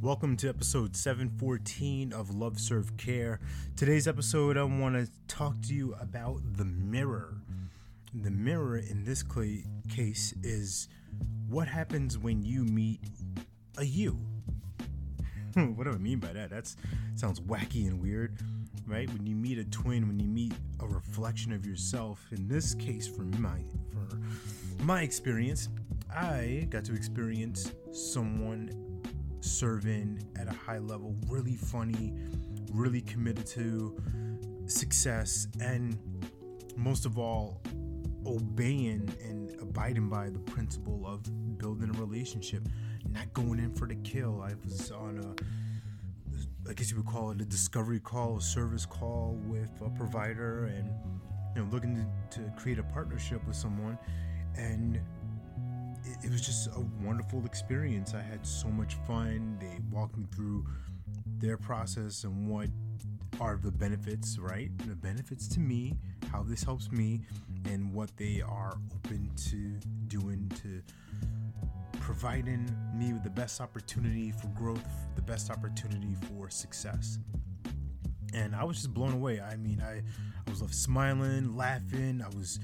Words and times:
Welcome 0.00 0.36
to 0.38 0.48
episode 0.48 0.96
714 0.96 2.12
of 2.12 2.34
Love 2.34 2.58
Serve 2.58 2.96
Care. 2.96 3.38
Today's 3.76 4.08
episode, 4.08 4.56
I 4.56 4.62
want 4.62 4.94
to 4.94 5.10
talk 5.28 5.60
to 5.62 5.74
you 5.74 5.94
about 6.00 6.40
the 6.56 6.64
mirror. 6.64 7.34
The 8.14 8.30
mirror 8.30 8.78
in 8.78 9.04
this 9.04 9.22
case 9.88 10.34
is 10.42 10.88
what 11.48 11.68
happens 11.68 12.16
when 12.16 12.42
you 12.42 12.64
meet 12.64 13.00
a 13.76 13.84
you. 13.84 14.18
what 15.54 15.84
do 15.84 15.90
I 15.90 15.98
mean 15.98 16.18
by 16.18 16.32
that? 16.32 16.50
That 16.50 16.74
sounds 17.16 17.40
wacky 17.40 17.86
and 17.86 18.00
weird, 18.00 18.38
right? 18.86 19.12
When 19.12 19.26
you 19.26 19.34
meet 19.34 19.58
a 19.58 19.64
twin, 19.64 20.08
when 20.08 20.18
you 20.18 20.28
meet 20.28 20.54
a 20.80 20.86
reflection 20.86 21.52
of 21.52 21.66
yourself. 21.66 22.24
In 22.32 22.48
this 22.48 22.74
case, 22.74 23.06
for 23.06 23.22
my 23.22 23.60
for 23.90 24.18
my 24.82 25.02
experience, 25.02 25.68
I 26.14 26.66
got 26.70 26.84
to 26.86 26.94
experience 26.94 27.72
someone 27.92 28.89
serving 29.40 30.22
at 30.38 30.48
a 30.48 30.52
high 30.52 30.78
level, 30.78 31.14
really 31.28 31.56
funny, 31.56 32.14
really 32.72 33.00
committed 33.00 33.46
to 33.46 34.00
success, 34.66 35.48
and 35.60 35.98
most 36.76 37.06
of 37.06 37.18
all, 37.18 37.60
obeying 38.26 39.12
and 39.24 39.50
abiding 39.60 40.08
by 40.08 40.28
the 40.28 40.38
principle 40.38 41.06
of 41.06 41.22
building 41.58 41.90
a 41.94 41.98
relationship, 42.00 42.62
not 43.08 43.32
going 43.32 43.58
in 43.58 43.72
for 43.74 43.86
the 43.86 43.96
kill. 43.96 44.42
I 44.42 44.52
was 44.64 44.90
on 44.90 45.18
a, 45.18 46.70
I 46.70 46.74
guess 46.74 46.90
you 46.90 46.98
would 46.98 47.06
call 47.06 47.30
it 47.30 47.40
a 47.40 47.44
discovery 47.44 48.00
call, 48.00 48.38
a 48.38 48.40
service 48.40 48.86
call 48.86 49.38
with 49.46 49.70
a 49.84 49.90
provider, 49.90 50.66
and 50.66 50.90
you 51.56 51.62
know, 51.62 51.68
looking 51.70 52.06
to, 52.30 52.38
to 52.38 52.52
create 52.56 52.78
a 52.78 52.82
partnership 52.84 53.44
with 53.46 53.56
someone, 53.56 53.98
and 54.56 55.00
it, 56.22 56.30
was 56.30 56.40
just 56.40 56.68
a 56.68 56.80
wonderful 57.04 57.44
experience. 57.44 58.14
I 58.14 58.22
had 58.22 58.46
so 58.46 58.68
much 58.68 58.94
fun. 59.06 59.58
They 59.60 59.78
walked 59.90 60.16
me 60.16 60.26
through 60.34 60.66
their 61.38 61.56
process 61.56 62.24
and 62.24 62.48
what 62.48 62.68
are 63.40 63.58
the 63.62 63.70
benefits, 63.70 64.38
right? 64.38 64.70
The 64.86 64.94
benefits 64.94 65.48
to 65.48 65.60
me, 65.60 65.96
how 66.30 66.42
this 66.42 66.62
helps 66.62 66.90
me, 66.90 67.22
and 67.64 67.92
what 67.92 68.10
they 68.16 68.42
are 68.46 68.76
open 68.94 69.30
to 69.50 69.78
doing 70.08 70.50
to 70.62 70.82
providing 72.00 72.68
me 72.94 73.12
with 73.12 73.22
the 73.22 73.30
best 73.30 73.60
opportunity 73.60 74.32
for 74.32 74.48
growth, 74.48 74.84
the 75.16 75.22
best 75.22 75.50
opportunity 75.50 76.16
for 76.28 76.50
success. 76.50 77.18
And 78.34 78.54
I 78.54 78.64
was 78.64 78.76
just 78.76 78.94
blown 78.94 79.12
away. 79.12 79.40
I 79.40 79.56
mean, 79.56 79.82
I, 79.82 80.02
I 80.46 80.50
was 80.50 80.60
smiling, 80.70 81.56
laughing. 81.56 82.22
I 82.24 82.34
was 82.36 82.60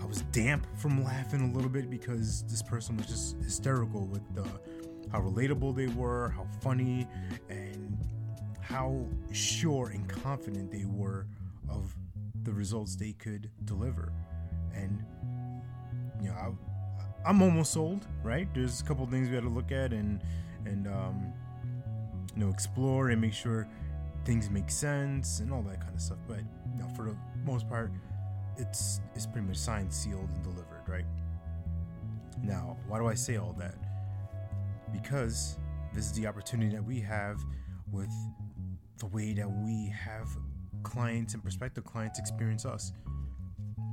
I 0.00 0.06
was 0.06 0.22
damp 0.32 0.66
from 0.78 1.02
laughing 1.02 1.50
a 1.50 1.54
little 1.54 1.70
bit 1.70 1.90
because 1.90 2.44
this 2.44 2.62
person 2.62 2.96
was 2.96 3.06
just 3.06 3.36
hysterical 3.42 4.06
with 4.06 4.22
the, 4.34 4.44
how 5.10 5.20
relatable 5.20 5.74
they 5.74 5.88
were, 5.88 6.30
how 6.30 6.46
funny, 6.60 7.06
and 7.48 7.98
how 8.60 9.04
sure 9.32 9.88
and 9.88 10.08
confident 10.08 10.70
they 10.70 10.84
were 10.84 11.26
of 11.68 11.94
the 12.42 12.52
results 12.52 12.96
they 12.96 13.12
could 13.12 13.50
deliver. 13.64 14.12
And 14.74 15.04
you 16.20 16.28
know, 16.28 16.34
I, 16.34 17.28
I'm 17.28 17.42
almost 17.42 17.72
sold. 17.72 18.06
Right? 18.22 18.52
There's 18.54 18.80
a 18.80 18.84
couple 18.84 19.06
things 19.06 19.28
we 19.28 19.34
got 19.34 19.42
to 19.42 19.48
look 19.48 19.72
at 19.72 19.92
and 19.92 20.22
and 20.66 20.86
um, 20.86 21.32
you 22.34 22.44
know 22.44 22.50
explore 22.50 23.10
and 23.10 23.20
make 23.20 23.32
sure 23.32 23.68
things 24.24 24.50
make 24.50 24.70
sense 24.70 25.40
and 25.40 25.52
all 25.52 25.62
that 25.62 25.80
kind 25.80 25.94
of 25.94 26.00
stuff. 26.00 26.18
But 26.28 26.40
you 26.72 26.78
know, 26.78 26.88
for 26.96 27.04
the 27.04 27.16
most 27.44 27.68
part, 27.68 27.90
it's 28.56 29.00
it's 29.14 29.26
pretty 29.26 29.46
much 29.46 29.56
signed, 29.56 29.92
sealed, 29.92 30.28
and 30.34 30.42
delivered, 30.42 30.82
right? 30.86 31.06
Now, 32.42 32.76
why 32.86 32.98
do 32.98 33.06
I 33.06 33.14
say 33.14 33.36
all 33.36 33.54
that? 33.58 33.74
Because 34.92 35.58
this 35.94 36.06
is 36.06 36.12
the 36.12 36.26
opportunity 36.26 36.74
that 36.74 36.84
we 36.84 37.00
have 37.00 37.38
with 37.90 38.10
the 38.98 39.06
way 39.06 39.32
that 39.34 39.48
we 39.48 39.92
have 39.96 40.28
clients 40.82 41.34
and 41.34 41.42
prospective 41.42 41.84
clients 41.84 42.18
experience 42.18 42.64
us. 42.64 42.92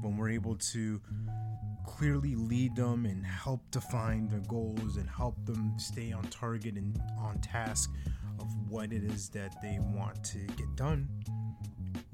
When 0.02 0.18
we're 0.18 0.30
able 0.30 0.56
to 0.56 1.02
clearly 1.88 2.36
lead 2.36 2.76
them 2.76 3.06
and 3.06 3.26
help 3.26 3.60
define 3.72 4.28
their 4.28 4.42
goals 4.42 4.98
and 4.98 5.10
help 5.10 5.44
them 5.46 5.74
stay 5.80 6.12
on 6.12 6.22
target 6.26 6.76
and 6.76 7.02
on 7.18 7.40
task 7.40 7.90
of 8.40 8.48
what 8.70 8.92
it 8.94 9.04
is 9.04 9.30
that 9.30 9.60
they 9.64 9.80
want 9.96 10.24
to 10.24 10.38
get 10.56 10.76
done, 10.76 11.08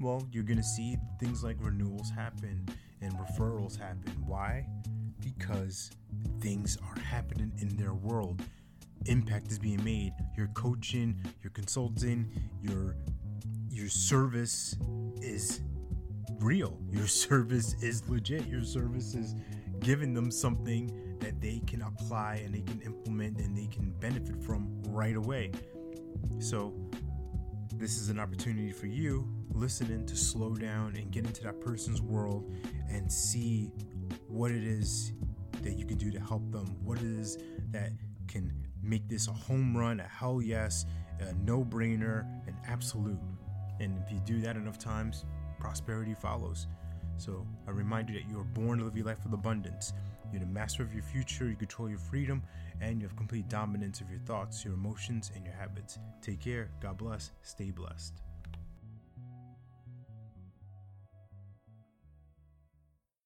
well, 0.00 0.26
you're 0.32 0.44
going 0.44 0.56
to 0.56 0.62
see 0.62 0.96
things 1.20 1.44
like 1.44 1.56
renewals 1.60 2.08
happen 2.08 2.66
and 3.02 3.12
referrals 3.14 3.78
happen. 3.78 4.12
Why? 4.26 4.66
Because 5.20 5.90
things 6.40 6.78
are 6.88 7.00
happening 7.02 7.52
in 7.58 7.76
their 7.76 7.94
world. 7.94 8.42
Impact 9.06 9.50
is 9.50 9.58
being 9.58 9.82
made. 9.84 10.12
Your 10.36 10.46
coaching, 10.48 11.20
your 11.42 11.50
consulting, 11.50 12.30
your 12.62 12.96
your 13.70 13.88
service 13.88 14.76
is 15.20 15.60
real. 16.38 16.78
Your 16.90 17.06
service 17.26 17.74
is 17.82 18.08
legit. 18.08 18.46
Your 18.46 18.62
service 18.62 19.14
is 19.14 19.34
giving 19.84 20.14
them 20.14 20.30
something 20.30 20.90
that 21.20 21.40
they 21.40 21.60
can 21.66 21.82
apply 21.82 22.42
and 22.44 22.54
they 22.54 22.62
can 22.62 22.80
implement 22.80 23.38
and 23.38 23.56
they 23.56 23.66
can 23.66 23.90
benefit 24.00 24.42
from 24.42 24.68
right 24.88 25.14
away. 25.14 25.52
So, 26.40 26.74
this 27.74 27.98
is 27.98 28.08
an 28.08 28.18
opportunity 28.18 28.72
for 28.72 28.86
you 28.86 29.28
listening 29.52 30.06
to 30.06 30.16
slow 30.16 30.54
down 30.54 30.96
and 30.96 31.10
get 31.10 31.26
into 31.26 31.42
that 31.42 31.60
person's 31.60 32.00
world 32.00 32.50
and 32.88 33.10
see 33.10 33.70
what 34.28 34.50
it 34.50 34.64
is 34.64 35.12
that 35.62 35.74
you 35.74 35.84
can 35.84 35.98
do 35.98 36.10
to 36.10 36.20
help 36.20 36.50
them, 36.50 36.66
what 36.82 36.98
it 36.98 37.04
is 37.04 37.38
that 37.70 37.90
can 38.26 38.52
make 38.82 39.08
this 39.08 39.28
a 39.28 39.32
home 39.32 39.76
run, 39.76 40.00
a 40.00 40.04
hell 40.04 40.40
yes, 40.40 40.86
a 41.20 41.32
no 41.34 41.64
brainer, 41.64 42.22
an 42.46 42.56
absolute. 42.66 43.18
And 43.80 43.98
if 44.04 44.10
you 44.12 44.20
do 44.20 44.40
that 44.40 44.56
enough 44.56 44.78
times, 44.78 45.24
prosperity 45.58 46.14
follows. 46.14 46.68
So 47.16 47.46
I 47.66 47.70
remind 47.70 48.08
you 48.08 48.14
that 48.16 48.28
you 48.28 48.38
are 48.38 48.44
born 48.44 48.78
to 48.78 48.84
live 48.84 48.96
your 48.96 49.06
life 49.06 49.24
with 49.24 49.32
abundance. 49.32 49.92
You're 50.32 50.40
the 50.40 50.46
master 50.46 50.82
of 50.82 50.92
your 50.92 51.04
future, 51.04 51.48
you 51.48 51.54
control 51.54 51.88
your 51.88 51.98
freedom, 51.98 52.42
and 52.80 53.00
you 53.00 53.06
have 53.06 53.16
complete 53.16 53.48
dominance 53.48 54.00
of 54.00 54.10
your 54.10 54.20
thoughts, 54.20 54.64
your 54.64 54.74
emotions, 54.74 55.30
and 55.34 55.44
your 55.44 55.54
habits. 55.54 55.98
Take 56.20 56.40
care, 56.40 56.70
God 56.80 56.98
bless, 56.98 57.30
stay 57.42 57.70
blessed. 57.70 58.20